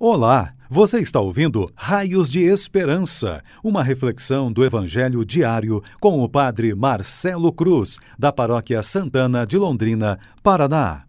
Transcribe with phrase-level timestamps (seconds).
[0.00, 6.72] Olá, você está ouvindo Raios de Esperança, uma reflexão do Evangelho diário com o Padre
[6.72, 11.02] Marcelo Cruz, da Paróquia Santana de Londrina, Paraná.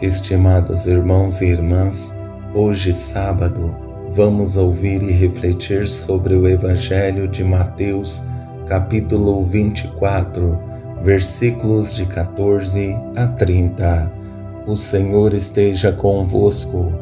[0.00, 2.14] Estimados irmãos e irmãs,
[2.54, 3.76] hoje sábado,
[4.08, 8.24] vamos ouvir e refletir sobre o Evangelho de Mateus,
[8.66, 10.58] capítulo 24,
[11.02, 14.25] versículos de 14 a 30
[14.66, 16.92] o Senhor esteja convosco,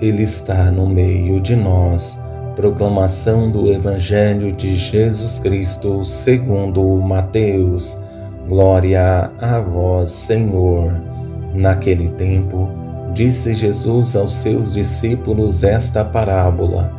[0.00, 2.18] Ele está no meio de nós.
[2.54, 7.98] Proclamação do Evangelho de Jesus Cristo segundo Mateus.
[8.48, 10.92] Glória a vós, Senhor.
[11.54, 12.68] Naquele tempo,
[13.14, 16.92] disse Jesus aos seus discípulos esta parábola.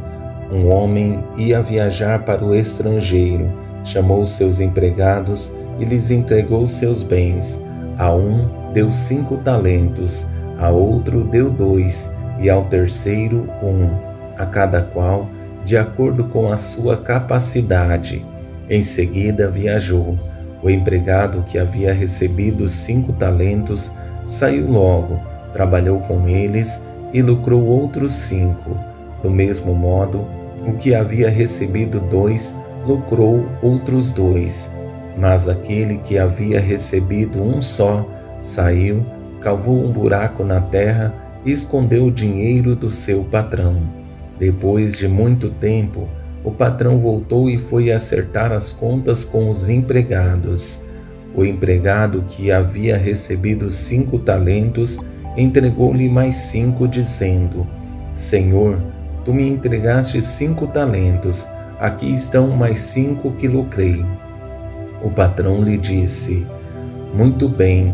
[0.52, 3.50] Um homem ia viajar para o estrangeiro,
[3.84, 7.62] chamou seus empregados e lhes entregou seus bens.
[7.98, 13.90] A um deu cinco talentos, a outro deu dois, e ao terceiro um,
[14.38, 15.28] a cada qual
[15.66, 18.26] de acordo com a sua capacidade.
[18.70, 20.18] Em seguida viajou.
[20.62, 23.94] O empregado que havia recebido cinco talentos
[24.26, 25.20] saiu logo,
[25.54, 26.82] trabalhou com eles
[27.14, 28.78] e lucrou outros cinco.
[29.24, 30.28] Do mesmo modo,
[30.66, 34.72] o que havia recebido dois lucrou outros dois.
[35.18, 38.06] Mas aquele que havia recebido um só
[38.40, 39.06] saiu,
[39.42, 41.14] cavou um buraco na terra
[41.46, 43.82] e escondeu o dinheiro do seu patrão.
[44.40, 46.08] Depois de muito tempo,
[46.44, 50.82] o patrão voltou e foi acertar as contas com os empregados.
[51.36, 55.00] O empregado que havia recebido cinco talentos
[55.38, 57.68] entregou-lhe mais cinco, dizendo:
[58.14, 58.82] Senhor,
[59.24, 61.48] tu me entregaste cinco talentos,
[61.80, 64.04] aqui estão mais cinco que lucrei.
[65.02, 66.48] O patrão lhe disse:
[67.14, 67.94] Muito bem,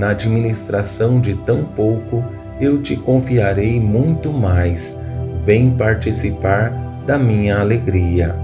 [0.00, 2.24] na administração de tão pouco,
[2.58, 4.96] eu te confiarei muito mais.
[5.44, 6.70] Vem participar
[7.06, 8.34] da minha alegria.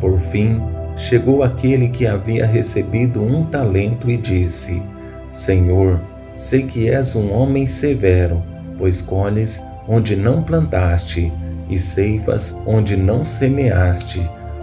[0.00, 0.60] Por fim,
[0.96, 4.82] chegou aquele que havia recebido um talento e disse:
[5.26, 6.00] Senhor,
[6.32, 8.42] sei que és um homem severo,
[8.78, 11.30] pois colhes onde não plantaste
[11.68, 14.20] e ceifas onde não semeaste.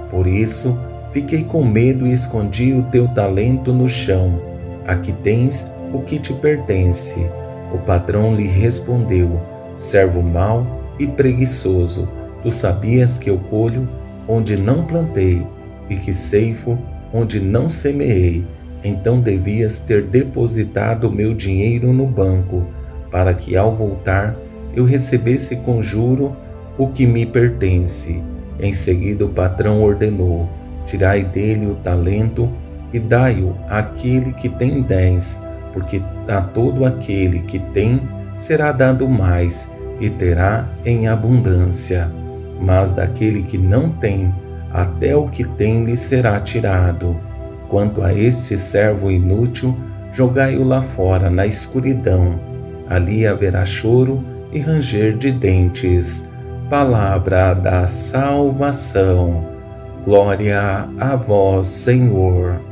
[0.10, 0.78] Por isso,
[1.12, 4.40] Fiquei com medo e escondi o teu talento no chão.
[4.86, 7.30] Aqui tens o que te pertence.
[7.74, 9.40] O patrão lhe respondeu:
[9.74, 10.66] Servo mau
[11.00, 12.08] e preguiçoso,
[12.42, 13.88] tu sabias que eu colho
[14.28, 15.46] onde não plantei
[15.90, 16.78] e que ceifo
[17.14, 18.46] onde não semeei.
[18.84, 22.66] Então devias ter depositado o meu dinheiro no banco,
[23.12, 24.36] para que ao voltar
[24.74, 26.36] eu recebesse com juro
[26.78, 28.24] o que me pertence.
[28.60, 30.50] Em seguida o patrão ordenou:
[30.86, 32.50] Tirai dele o talento
[32.94, 35.40] e dai-o àquele que tem dez,
[35.80, 38.02] porque a todo aquele que tem
[38.36, 39.70] será dado mais
[40.02, 42.12] e terá em abundância.
[42.60, 44.36] Mas daquele que não tem,
[44.74, 47.16] até o que tem lhe será tirado.
[47.70, 49.78] Quanto a este servo inútil,
[50.12, 52.38] jogai-o lá fora, na escuridão.
[52.90, 56.30] Ali haverá choro e ranger de dentes.
[56.70, 59.46] Palavra da salvação.
[60.04, 62.69] Glória a vós, Senhor.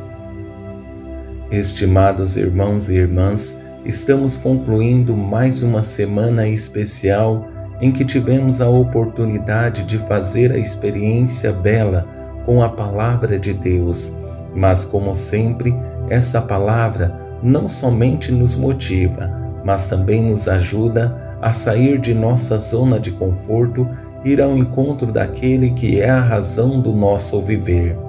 [1.51, 7.47] Estimados irmãos e irmãs, estamos concluindo mais uma semana especial
[7.79, 12.05] em que tivemos a oportunidade de fazer a experiência bela
[12.43, 14.11] com a palavra de Deus.
[14.53, 15.73] Mas, como sempre,
[16.09, 19.31] essa palavra não somente nos motiva,
[19.63, 23.87] mas também nos ajuda a sair de nossa zona de conforto
[24.25, 28.06] ir ao encontro daquele que é a razão do nosso viver.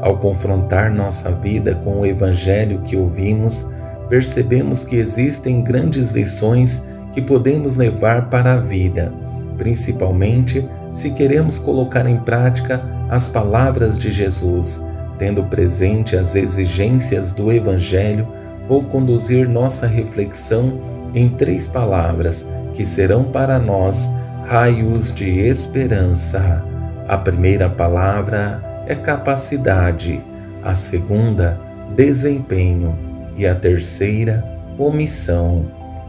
[0.00, 3.68] Ao confrontar nossa vida com o Evangelho que ouvimos,
[4.08, 9.12] percebemos que existem grandes lições que podemos levar para a vida,
[9.56, 14.82] principalmente se queremos colocar em prática as palavras de Jesus.
[15.18, 18.26] Tendo presente as exigências do Evangelho,
[18.68, 20.78] vou conduzir nossa reflexão
[21.12, 24.12] em três palavras que serão para nós
[24.46, 26.64] raios de esperança.
[27.08, 30.24] A primeira palavra é capacidade,
[30.64, 31.60] a segunda,
[31.94, 32.98] desempenho
[33.36, 34.42] e a terceira,
[34.78, 35.66] omissão.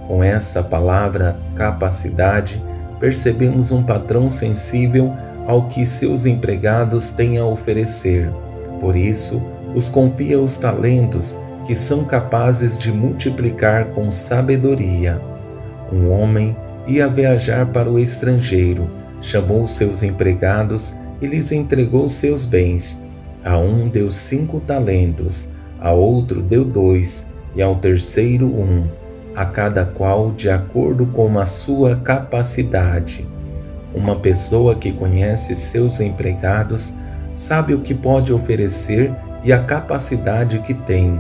[0.07, 2.63] Com essa palavra capacidade,
[2.97, 5.13] percebemos um patrão sensível
[5.45, 8.31] ao que seus empregados têm a oferecer.
[8.79, 9.45] Por isso,
[9.75, 15.21] os confia os talentos que são capazes de multiplicar com sabedoria.
[15.91, 16.55] Um homem
[16.87, 18.89] ia viajar para o estrangeiro,
[19.19, 22.99] chamou seus empregados e lhes entregou seus bens.
[23.43, 25.49] A um deu cinco talentos,
[25.79, 27.25] a outro deu dois,
[27.55, 28.87] e ao terceiro um,
[29.35, 33.25] a cada qual de acordo com a sua capacidade.
[33.93, 36.93] Uma pessoa que conhece seus empregados
[37.31, 39.11] sabe o que pode oferecer
[39.43, 41.19] e a capacidade que tem,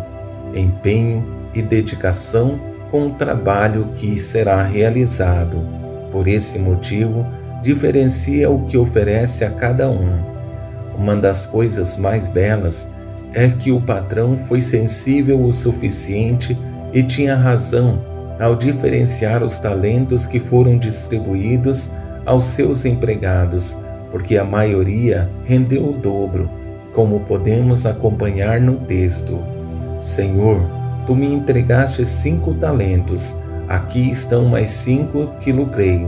[0.53, 2.59] empenho e dedicação
[2.91, 5.65] com o trabalho que será realizado.
[6.11, 7.25] Por esse motivo,
[7.61, 10.19] diferencia o que oferece a cada um.
[10.97, 12.89] Uma das coisas mais belas
[13.33, 16.57] é que o patrão foi sensível o suficiente
[16.93, 18.01] e tinha razão
[18.39, 21.91] ao diferenciar os talentos que foram distribuídos
[22.25, 23.77] aos seus empregados,
[24.11, 26.49] porque a maioria rendeu o dobro,
[26.93, 29.39] como podemos acompanhar no texto.
[29.97, 30.61] Senhor,
[31.05, 33.35] tu me entregaste cinco talentos,
[33.67, 36.07] aqui estão mais cinco que lucrei.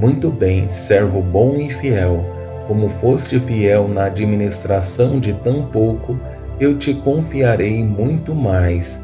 [0.00, 2.24] Muito bem, servo bom e fiel.
[2.66, 6.18] Como foste fiel na administração de tão pouco,
[6.58, 9.02] eu te confiarei muito mais.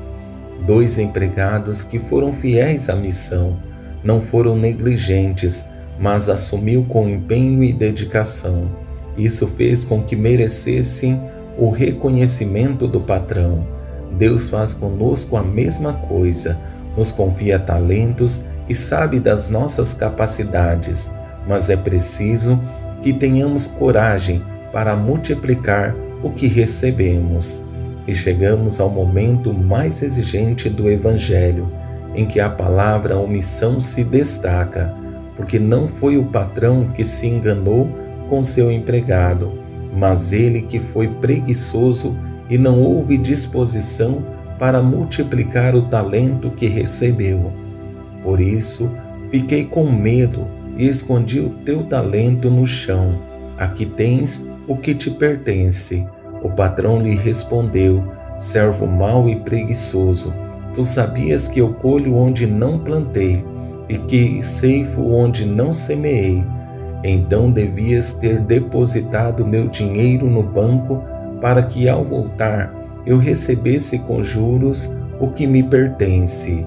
[0.65, 3.59] Dois empregados que foram fiéis à missão,
[4.03, 5.67] não foram negligentes,
[5.99, 8.65] mas assumiu com empenho e dedicação.
[9.19, 11.21] Isso fez com que merecessem
[11.59, 13.67] o reconhecimento do patrão.
[14.13, 16.59] Deus faz conosco a mesma coisa,
[16.97, 21.11] nos confia talentos e sabe das nossas capacidades,
[21.47, 22.61] mas é preciso
[23.01, 24.43] que tenhamos coragem
[24.73, 27.61] para multiplicar o que recebemos.
[28.07, 31.71] E chegamos ao momento mais exigente do Evangelho,
[32.15, 34.95] em que a palavra omissão se destaca,
[35.37, 37.89] porque não foi o patrão que se enganou
[38.29, 39.59] com seu empregado,
[39.95, 42.17] mas ele que foi preguiçoso
[42.49, 44.25] e não houve disposição
[44.59, 47.66] para multiplicar o talento que recebeu.
[48.27, 48.91] Por isso,
[49.31, 53.21] fiquei com medo e escondi o teu talento no chão.
[53.57, 56.05] Aqui tens o que te pertence.
[56.43, 58.03] O patrão lhe respondeu:
[58.35, 60.35] Servo mau e preguiçoso,
[60.75, 63.45] tu sabias que eu colho onde não plantei
[63.89, 66.45] e que ceifo onde não semeei.
[67.05, 71.01] Então devias ter depositado meu dinheiro no banco
[71.41, 72.75] para que ao voltar
[73.07, 76.67] eu recebesse com juros o que me pertence.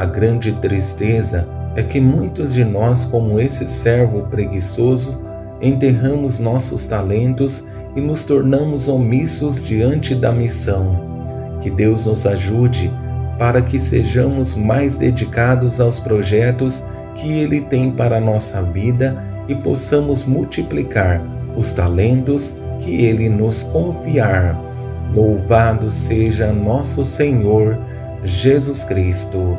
[0.00, 5.22] A grande tristeza é que muitos de nós, como esse servo preguiçoso,
[5.60, 10.98] enterramos nossos talentos e nos tornamos omissos diante da missão.
[11.60, 12.90] Que Deus nos ajude
[13.38, 16.82] para que sejamos mais dedicados aos projetos
[17.14, 21.22] que Ele tem para a nossa vida e possamos multiplicar
[21.54, 24.58] os talentos que Ele nos confiar.
[25.14, 27.78] Louvado seja nosso Senhor
[28.24, 29.58] Jesus Cristo,